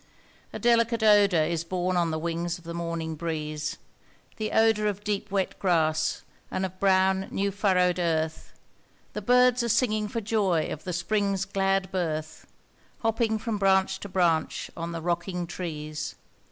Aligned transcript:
A 0.51 0.57
delicate 0.57 1.03
odour 1.03 1.43
is 1.43 1.63
borne 1.63 1.95
on 1.95 2.09
the 2.09 2.17
wings 2.17 2.57
of 2.57 2.63
the 2.63 2.73
morning 2.73 3.13
breeze, 3.13 3.77
The 4.37 4.51
odour 4.51 4.87
of 4.87 5.03
deep 5.03 5.29
wet 5.29 5.59
grass, 5.59 6.23
and 6.49 6.65
of 6.65 6.79
brown 6.79 7.27
new 7.29 7.51
furrowed 7.51 7.99
earth, 7.99 8.51
The 9.13 9.21
birds 9.21 9.61
are 9.61 9.69
singing 9.69 10.07
for 10.07 10.19
joy 10.19 10.69
of 10.71 10.85
the 10.85 10.91
Spring's 10.93 11.45
glad 11.45 11.91
birth, 11.91 12.47
Hopping 13.03 13.37
from 13.37 13.59
branch 13.59 13.99
to 13.99 14.09
branch 14.09 14.71
on 14.75 14.91
the 14.91 15.01
rocking 15.03 15.45
trees. 15.45 16.15